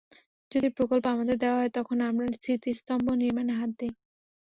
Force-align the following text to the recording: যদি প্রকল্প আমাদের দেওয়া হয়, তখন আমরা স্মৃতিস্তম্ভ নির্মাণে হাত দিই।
যদি 0.51 0.67
প্রকল্প 0.69 1.05
আমাদের 1.07 1.35
দেওয়া 1.39 1.59
হয়, 1.59 1.71
তখন 1.77 1.97
আমরা 2.09 2.25
স্মৃতিস্তম্ভ 2.35 3.05
নির্মাণে 3.21 3.53
হাত 3.59 3.71
দিই। 3.79 3.93